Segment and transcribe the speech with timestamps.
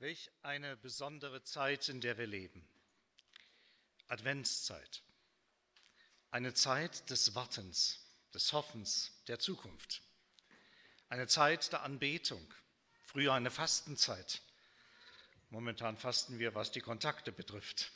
[0.00, 2.66] Welch eine besondere Zeit, in der wir leben.
[4.08, 5.02] Adventszeit.
[6.30, 8.00] Eine Zeit des Wartens,
[8.32, 10.00] des Hoffens, der Zukunft.
[11.10, 12.42] Eine Zeit der Anbetung.
[13.04, 14.40] Früher eine Fastenzeit.
[15.50, 17.92] Momentan fasten wir, was die Kontakte betrifft.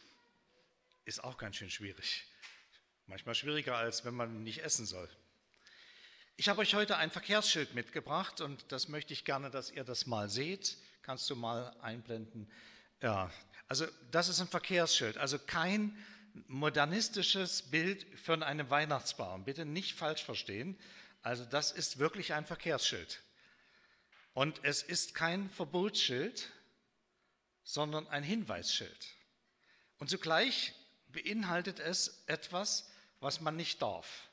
[1.07, 2.27] Ist auch ganz schön schwierig.
[3.07, 5.09] Manchmal schwieriger, als wenn man nicht essen soll.
[6.37, 10.05] Ich habe euch heute ein Verkehrsschild mitgebracht und das möchte ich gerne, dass ihr das
[10.05, 10.77] mal seht.
[11.05, 12.51] Kannst du mal einblenden?
[13.01, 13.31] Ja,
[13.69, 15.97] also das ist ein Verkehrsschild, also kein
[16.49, 19.45] modernistisches Bild von einem Weihnachtsbaum.
[19.45, 20.79] Bitte nicht falsch verstehen.
[21.23, 23.23] Also das ist wirklich ein Verkehrsschild.
[24.33, 26.51] Und es ist kein Verbotsschild,
[27.63, 29.09] sondern ein Hinweisschild.
[29.99, 30.75] Und zugleich
[31.07, 32.91] beinhaltet es etwas,
[33.21, 34.29] was man nicht darf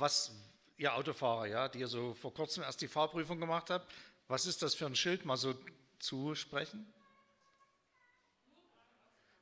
[0.00, 0.32] was
[0.76, 3.92] ihr Autofahrer, ja, die ihr so vor kurzem erst die Fahrprüfung gemacht habt,
[4.30, 5.54] was ist das für ein Schild, mal so
[5.98, 6.86] zusprechen?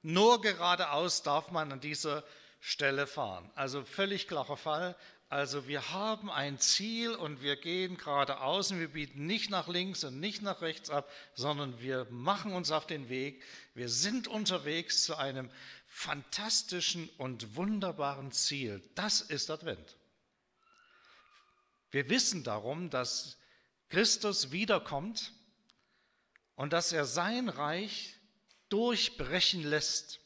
[0.00, 2.24] Nur geradeaus darf man an dieser
[2.60, 3.50] Stelle fahren.
[3.54, 4.96] Also völlig klarer Fall.
[5.28, 10.04] Also wir haben ein Ziel und wir gehen geradeaus und wir bieten nicht nach links
[10.04, 13.44] und nicht nach rechts ab, sondern wir machen uns auf den Weg.
[13.74, 15.50] Wir sind unterwegs zu einem
[15.84, 18.82] fantastischen und wunderbaren Ziel.
[18.94, 19.96] Das ist Advent.
[21.90, 23.37] Wir wissen darum, dass
[23.88, 25.32] Christus wiederkommt
[26.54, 28.16] und dass er sein Reich
[28.68, 30.20] durchbrechen lässt,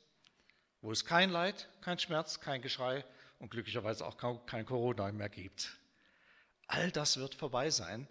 [0.80, 3.04] wo es kein Leid, kein Schmerz, kein Geschrei
[3.38, 5.76] und glücklicherweise auch kein Corona mehr gibt.
[6.66, 8.08] All das wird vorbei sein.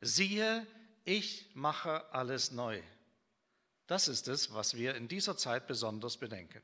[0.00, 0.66] Siehe,
[1.04, 2.82] ich mache alles neu.
[3.86, 6.62] Das ist es, was wir in dieser Zeit besonders bedenken.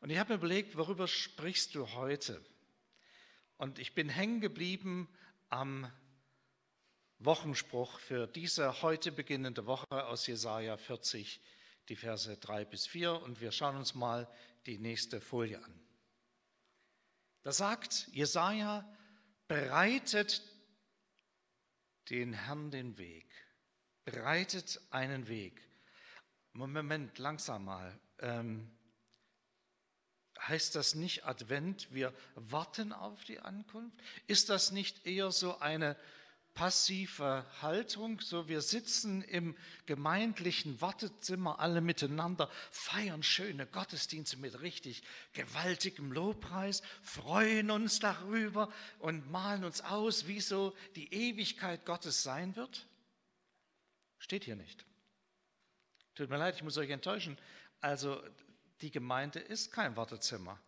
[0.00, 2.44] Und ich habe mir überlegt, worüber sprichst du heute?
[3.56, 5.08] Und ich bin hängen geblieben
[5.48, 5.90] am
[7.20, 11.40] Wochenspruch für diese heute beginnende Woche aus Jesaja 40,
[11.88, 13.12] die Verse 3 bis 4.
[13.22, 14.28] Und wir schauen uns mal
[14.66, 15.80] die nächste Folie an.
[17.42, 18.84] Da sagt Jesaja,
[19.48, 20.42] bereitet
[22.08, 23.26] den Herrn den Weg,
[24.04, 25.60] bereitet einen Weg.
[26.52, 27.98] Moment, langsam mal.
[28.18, 28.70] Ähm,
[30.48, 33.96] Heißt das nicht Advent, wir warten auf die Ankunft?
[34.26, 35.96] Ist das nicht eher so eine
[36.54, 39.56] passive Haltung, so wir sitzen im
[39.86, 45.02] gemeindlichen Wartezimmer alle miteinander, feiern schöne Gottesdienste mit richtig
[45.32, 52.56] gewaltigem Lobpreis, freuen uns darüber und malen uns aus, wie so die Ewigkeit Gottes sein
[52.56, 52.86] wird?
[54.18, 54.84] Steht hier nicht.
[56.14, 57.38] Tut mir leid, ich muss euch enttäuschen.
[57.80, 58.22] Also
[58.82, 60.60] die Gemeinde ist kein Wartezimmer.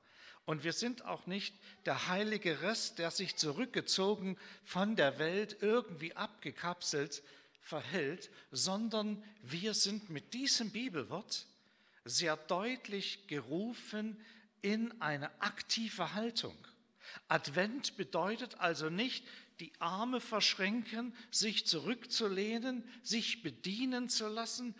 [0.45, 1.55] Und wir sind auch nicht
[1.87, 7.23] der heilige Rest, der sich zurückgezogen von der Welt irgendwie abgekapselt
[7.61, 11.47] verhält, sondern wir sind mit diesem Bibelwort
[12.05, 14.21] sehr deutlich gerufen
[14.63, 16.57] in eine aktive Haltung.
[17.29, 19.25] Advent bedeutet also nicht,
[19.61, 24.75] die Arme verschränken, sich zurückzulehnen, sich bedienen zu lassen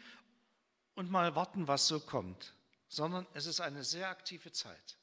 [0.95, 2.55] und mal warten, was so kommt
[2.93, 4.99] sondern es ist eine sehr aktive Zeit.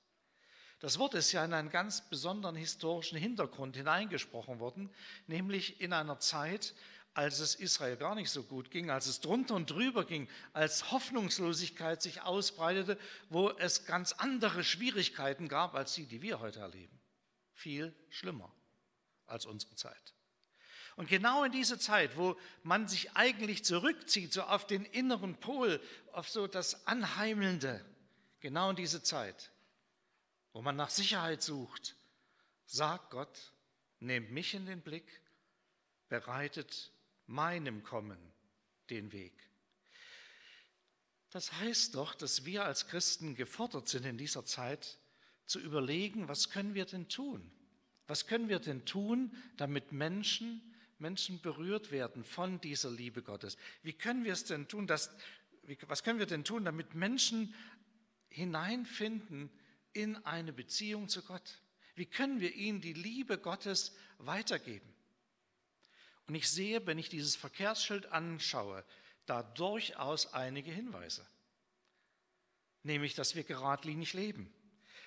[0.80, 4.90] Das Wort ist ja in einen ganz besonderen historischen Hintergrund hineingesprochen worden,
[5.28, 6.74] nämlich in einer Zeit,
[7.14, 10.92] als es Israel gar nicht so gut ging, als es drunter und drüber ging, als
[10.92, 12.98] Hoffnungslosigkeit sich ausbreitete,
[13.30, 16.98] wo es ganz andere Schwierigkeiten gab als die, die wir heute erleben.
[17.54, 18.54] Viel schlimmer
[19.26, 20.14] als unsere Zeit.
[20.96, 25.82] Und genau in diese Zeit, wo man sich eigentlich zurückzieht, so auf den inneren Pol,
[26.14, 27.84] auf so das Anheimelnde,
[28.40, 29.52] genau in diese Zeit,
[30.54, 31.96] wo man nach Sicherheit sucht,
[32.66, 33.54] sagt Gott,
[34.00, 35.22] nehmt mich in den Blick,
[36.08, 36.92] bereitet
[37.28, 38.20] meinem Kommen
[38.90, 39.34] den Weg.
[41.32, 44.98] Das heißt doch, dass wir als Christen gefordert sind in dieser Zeit
[45.46, 47.52] zu überlegen, was können wir denn tun?
[48.08, 53.58] Was können wir denn tun, damit Menschen Menschen berührt werden von dieser Liebe Gottes.
[53.82, 55.16] Wie können wir es denn tun, dass,
[55.88, 57.56] was können wir denn tun, damit Menschen
[58.30, 59.50] hineinfinden
[60.02, 61.62] in eine Beziehung zu Gott?
[61.96, 64.94] Wie können wir ihnen die Liebe Gottes weitergeben?
[66.28, 68.84] Und ich sehe, wenn ich dieses Verkehrsschild anschaue,
[69.26, 71.26] da durchaus einige Hinweise.
[72.84, 74.52] Nämlich, dass wir geradlinig leben.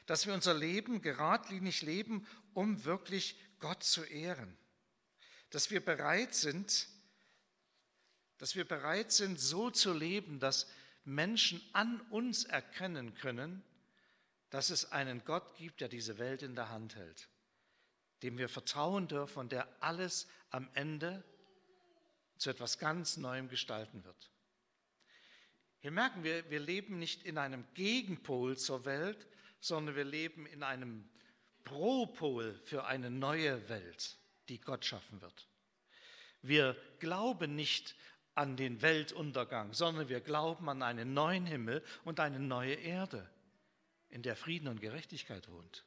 [0.07, 4.57] Dass wir unser Leben geradlinig leben, um wirklich Gott zu ehren
[5.53, 6.89] dass wir bereit sind,
[8.39, 10.67] dass wir bereit sind, so zu leben, dass
[11.05, 13.63] Menschen an uns erkennen können,
[14.53, 17.31] dass es einen Gott gibt, der diese Welt in der Hand hält,
[18.23, 21.25] dem wir vertrauen dürfen und der alles am Ende
[22.37, 24.31] zu etwas ganz Neuem gestalten wird.
[25.81, 29.27] Hier merken wir, wir leben nicht in einem Gegenpol zur Welt,
[29.59, 31.09] sondern wir leben in einem
[31.65, 34.19] Propol für eine neue Welt,
[34.51, 35.49] die Gott schaffen wird.
[36.43, 37.97] Wir glauben nicht
[38.35, 43.32] an den Weltuntergang, sondern wir glauben an einen neuen Himmel und eine neue Erde,
[44.13, 45.85] in der Frieden und Gerechtigkeit wohnt.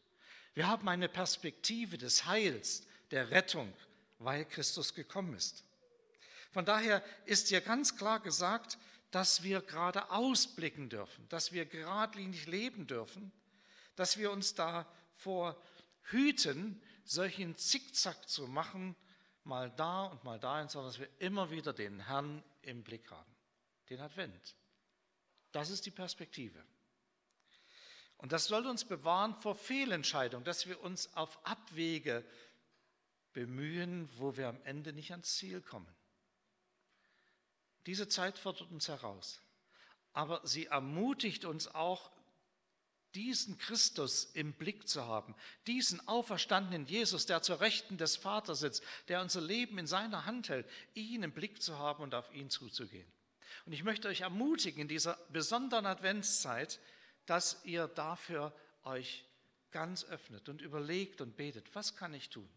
[0.56, 3.72] Wir haben eine Perspektive des Heils, der Rettung,
[4.19, 5.63] weil Christus gekommen ist.
[6.51, 8.77] Von daher ist hier ganz klar gesagt,
[9.12, 13.31] dass wir gerade ausblicken dürfen, dass wir geradlinig leben dürfen,
[13.95, 15.62] dass wir uns davor
[16.04, 18.95] hüten, solchen Zickzack zu machen,
[19.44, 23.36] mal da und mal dahin, sondern dass wir immer wieder den Herrn im Blick haben,
[23.89, 24.56] den Advent.
[25.51, 26.63] Das ist die Perspektive.
[28.17, 32.25] Und das soll uns bewahren vor Fehlentscheidungen, dass wir uns auf Abwege
[33.33, 35.94] bemühen, wo wir am Ende nicht ans Ziel kommen.
[37.85, 39.41] Diese Zeit fordert uns heraus.
[40.13, 42.12] Aber sie ermutigt uns auch,
[43.15, 45.35] diesen Christus im Blick zu haben,
[45.68, 50.50] diesen auferstandenen Jesus, der zur Rechten des Vaters sitzt, der unser Leben in seiner Hand
[50.50, 53.07] hält, ihn im Blick zu haben und auf ihn zuzugehen.
[53.65, 56.79] Und ich möchte euch ermutigen in dieser besonderen Adventszeit,
[57.25, 59.25] dass ihr dafür euch
[59.72, 62.50] ganz öffnet und überlegt und betet, was kann ich tun?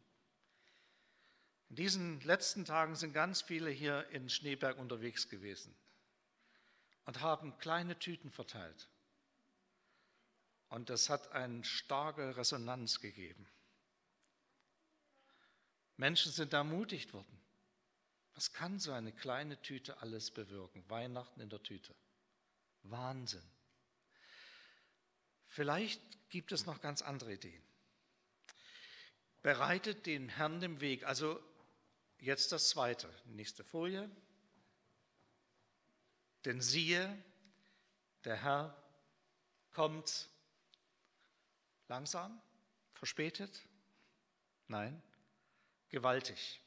[1.71, 5.75] In diesen letzten Tagen sind ganz viele hier in Schneeberg unterwegs gewesen
[7.05, 8.89] und haben kleine Tüten verteilt.
[10.69, 13.47] Und das hat eine starke Resonanz gegeben.
[15.97, 17.41] Menschen sind ermutigt worden.
[18.35, 20.89] Was kann so eine kleine Tüte alles bewirken?
[20.89, 21.95] Weihnachten in der Tüte.
[22.83, 23.43] Wahnsinn.
[25.59, 26.01] Vielleicht
[26.31, 27.63] gibt es noch ganz andere Ideen.
[29.43, 31.05] Bereitet den Herrn den Weg.
[31.05, 31.43] Also
[32.21, 34.11] Jetzt das zweite, nächste Folie.
[36.45, 37.17] Denn siehe,
[38.25, 38.77] der Herr
[39.71, 40.29] kommt
[41.87, 42.41] langsam,
[42.95, 43.65] verspätet,
[44.67, 45.01] nein,
[45.91, 46.61] gewaltig.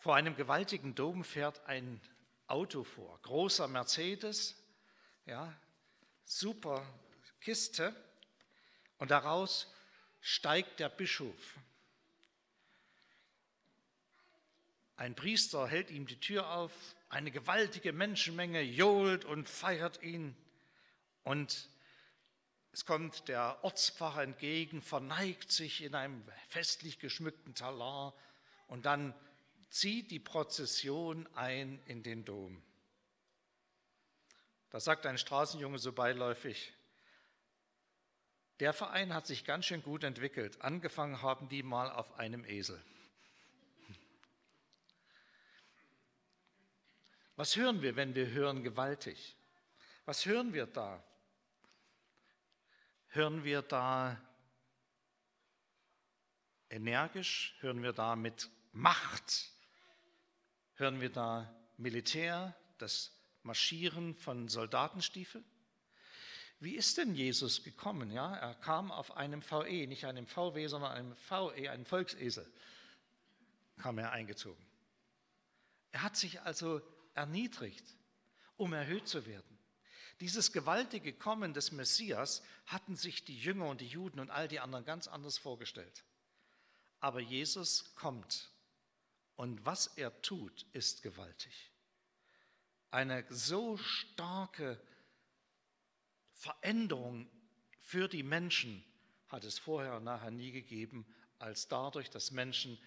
[0.00, 2.00] Vor einem gewaltigen Dom fährt ein
[2.54, 4.54] Auto vor, großer Mercedes,
[5.26, 5.52] ja,
[6.24, 6.86] super
[7.40, 7.92] Kiste,
[8.98, 9.74] und daraus
[10.20, 11.58] steigt der Bischof.
[14.94, 16.70] Ein Priester hält ihm die Tür auf,
[17.08, 20.36] eine gewaltige Menschenmenge johlt und feiert ihn.
[21.24, 21.68] Und
[22.70, 28.14] es kommt der Ortspfarrer entgegen, verneigt sich in einem festlich geschmückten Talar
[28.68, 29.12] und dann
[29.74, 32.62] zieht die Prozession ein in den Dom.
[34.70, 36.72] Da sagt ein Straßenjunge so beiläufig,
[38.60, 40.62] der Verein hat sich ganz schön gut entwickelt.
[40.62, 42.80] Angefangen haben die mal auf einem Esel.
[47.34, 49.34] Was hören wir, wenn wir hören gewaltig?
[50.04, 51.02] Was hören wir da?
[53.08, 54.20] Hören wir da
[56.70, 57.56] energisch?
[57.58, 59.53] Hören wir da mit Macht?
[60.76, 63.12] Hören wir da Militär, das
[63.44, 65.44] Marschieren von Soldatenstiefeln?
[66.58, 68.10] Wie ist denn Jesus gekommen?
[68.10, 72.50] Ja, er kam auf einem VE, nicht einem VW, sondern einem VE, einem Volksesel,
[73.76, 74.64] kam er eingezogen.
[75.92, 76.80] Er hat sich also
[77.14, 77.84] erniedrigt,
[78.56, 79.58] um erhöht zu werden.
[80.18, 84.58] Dieses gewaltige Kommen des Messias hatten sich die Jünger und die Juden und all die
[84.58, 86.04] anderen ganz anders vorgestellt.
[86.98, 88.50] Aber Jesus kommt
[89.36, 91.70] und was er tut, ist gewaltig.
[92.90, 94.80] Eine so starke
[96.34, 97.28] Veränderung
[97.80, 98.84] für die Menschen
[99.28, 101.04] hat es vorher und nachher nie gegeben,
[101.38, 102.78] als dadurch, dass Menschen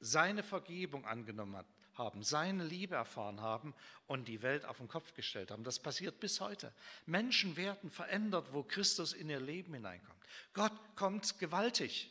[0.00, 1.64] seine Vergebung angenommen
[1.94, 3.74] haben, seine Liebe erfahren haben
[4.06, 5.64] und die Welt auf den Kopf gestellt haben.
[5.64, 6.72] Das passiert bis heute.
[7.06, 10.22] Menschen werden verändert, wo Christus in ihr Leben hineinkommt.
[10.52, 12.10] Gott kommt gewaltig.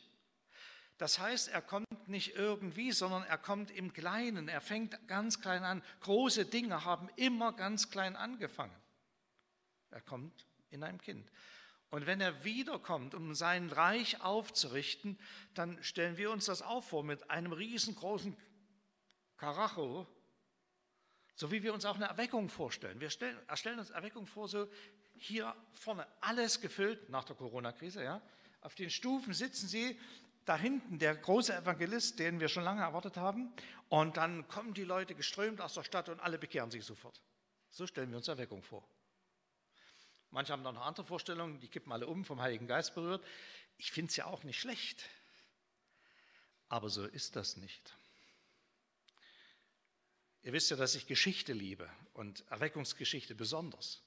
[0.98, 4.48] Das heißt, er kommt nicht irgendwie, sondern er kommt im Kleinen.
[4.48, 5.82] Er fängt ganz klein an.
[6.00, 8.74] Große Dinge haben immer ganz klein angefangen.
[9.90, 11.30] Er kommt in einem Kind.
[11.90, 15.18] Und wenn er wiederkommt, um sein Reich aufzurichten,
[15.54, 18.36] dann stellen wir uns das auch vor mit einem riesengroßen
[19.38, 20.06] Karacho,
[21.34, 23.00] so wie wir uns auch eine Erweckung vorstellen.
[23.00, 24.68] Wir stellen, stellen uns Erweckung vor, so
[25.14, 28.02] hier vorne alles gefüllt nach der Corona-Krise.
[28.02, 28.20] Ja?
[28.60, 29.98] Auf den Stufen sitzen sie,
[30.48, 33.52] da hinten der große Evangelist, den wir schon lange erwartet haben.
[33.88, 37.20] Und dann kommen die Leute geströmt aus der Stadt und alle bekehren sich sofort.
[37.70, 38.88] So stellen wir uns Erweckung vor.
[40.30, 43.24] Manche haben noch eine andere Vorstellung, die kippen alle um, vom Heiligen Geist berührt.
[43.76, 45.04] Ich finde es ja auch nicht schlecht.
[46.68, 47.96] Aber so ist das nicht.
[50.42, 54.02] Ihr wisst ja, dass ich Geschichte liebe und Erweckungsgeschichte besonders.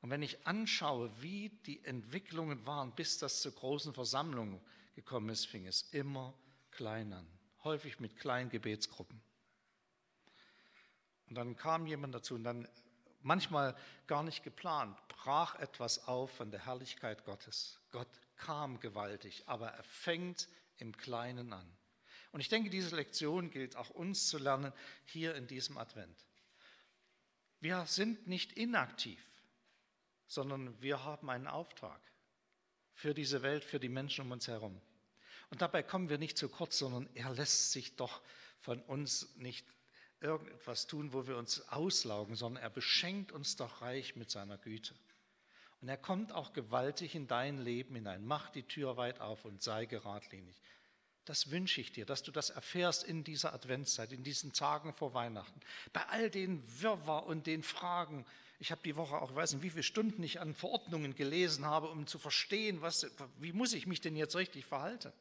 [0.00, 4.62] Und wenn ich anschaue, wie die Entwicklungen waren, bis das zur großen Versammlung
[5.00, 6.34] gekommen ist, fing es immer
[6.70, 7.26] klein an,
[7.64, 9.20] häufig mit kleinen Gebetsgruppen.
[11.26, 12.68] Und dann kam jemand dazu und dann
[13.22, 13.74] manchmal
[14.06, 17.80] gar nicht geplant, brach etwas auf von der Herrlichkeit Gottes.
[17.90, 21.66] Gott kam gewaltig, aber er fängt im Kleinen an.
[22.32, 24.72] Und ich denke, diese Lektion gilt auch uns zu lernen
[25.04, 26.26] hier in diesem Advent.
[27.60, 29.20] Wir sind nicht inaktiv,
[30.26, 32.00] sondern wir haben einen Auftrag
[32.92, 34.80] für diese Welt, für die Menschen um uns herum.
[35.50, 38.20] Und dabei kommen wir nicht zu kurz, sondern er lässt sich doch
[38.60, 39.66] von uns nicht
[40.20, 44.94] irgendetwas tun, wo wir uns auslaugen, sondern er beschenkt uns doch reich mit seiner Güte.
[45.80, 48.26] Und er kommt auch gewaltig in dein Leben hinein.
[48.26, 50.54] Mach die Tür weit auf und sei geradlinig.
[51.24, 55.14] Das wünsche ich dir, dass du das erfährst in dieser Adventszeit, in diesen Tagen vor
[55.14, 55.60] Weihnachten.
[55.92, 58.26] Bei all den Wirrwarr und den Fragen.
[58.58, 61.64] Ich habe die Woche auch, ich weiß nicht, wie viele Stunden ich an Verordnungen gelesen
[61.64, 63.06] habe, um zu verstehen, was,
[63.38, 65.12] wie muss ich mich denn jetzt richtig verhalten.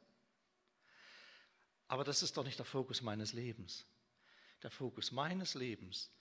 [1.89, 3.85] Aber das ist doch nicht der Fokus meines Lebens.
[4.63, 6.11] Der Fokus meines Lebens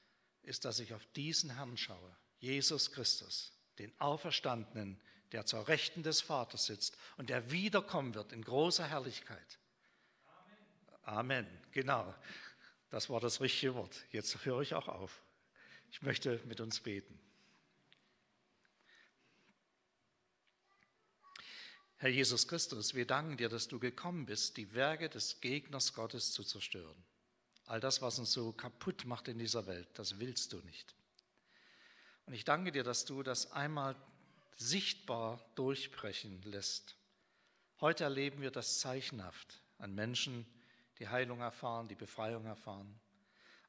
[0.43, 5.01] ist, dass ich auf diesen Herrn schaue, Jesus Christus, den Auferstandenen,
[5.33, 9.59] der zur Rechten des Vaters sitzt und der wiederkommen wird in großer Herrlichkeit.
[11.03, 11.47] Amen.
[11.47, 12.15] Amen, genau.
[12.89, 14.07] Das war das richtige Wort.
[14.11, 15.23] Jetzt höre ich auch auf.
[15.91, 17.21] Ich möchte mit uns beten.
[22.01, 26.31] Herr Jesus Christus, wir danken dir, dass du gekommen bist, die Werke des Gegners Gottes
[26.31, 26.97] zu zerstören.
[27.67, 30.95] All das, was uns so kaputt macht in dieser Welt, das willst du nicht.
[32.27, 33.97] Und ich danke dir, dass du das einmal
[34.57, 36.95] sichtbar durchbrechen lässt.
[37.81, 40.47] Heute erleben wir das zeichenhaft an Menschen,
[41.01, 43.01] die Heilung erfahren, die Befreiung erfahren.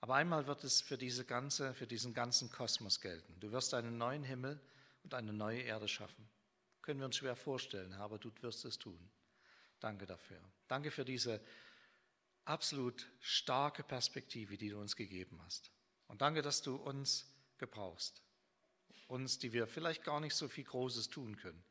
[0.02, 3.40] Aber einmal wird es für, diese ganze, für diesen ganzen Kosmos gelten.
[3.40, 4.60] Du wirst einen neuen Himmel
[5.04, 6.30] und eine neue Erde schaffen.
[6.82, 9.10] Können wir uns schwer vorstellen, aber du wirst es tun.
[9.80, 10.42] Danke dafür.
[10.68, 11.42] Danke für diese
[12.46, 15.72] absolut starke Perspektive, die du uns gegeben hast.
[16.08, 18.22] Und danke, dass du uns gebrauchst.
[19.08, 21.64] Uns, die wir vielleicht gar nicht so viel Großes tun können.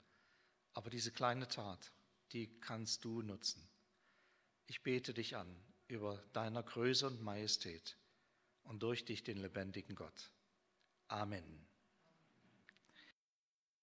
[0.74, 1.92] Aber diese kleine Tat,
[2.32, 3.68] die kannst du nutzen.
[4.66, 5.48] Ich bete dich an
[5.88, 7.96] über deiner Größe und Majestät
[8.64, 10.30] und durch dich den lebendigen Gott.
[11.08, 11.67] Amen.